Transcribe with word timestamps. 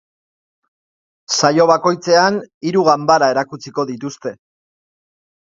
Saio 1.39 1.67
bakoitzean 1.71 2.39
hiru 2.71 2.87
ganbara 2.89 3.29
erakutsiko 3.35 3.87
dituzte. 3.93 4.35